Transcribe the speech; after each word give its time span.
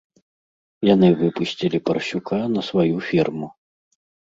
Яны 0.93 1.07
выпусцілі 1.19 1.81
парсюка 1.91 2.41
на 2.57 2.61
сваю 2.71 2.97
ферму. 3.11 3.47